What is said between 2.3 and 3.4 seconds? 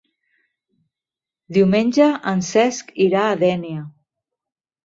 en Cesc irà a